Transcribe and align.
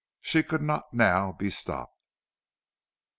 She 0.19 0.41
could 0.41 0.63
not 0.63 0.91
now 0.93 1.33
be 1.33 1.51
stopped. 1.51 1.95